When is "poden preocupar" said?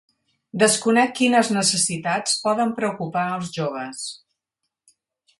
2.47-3.27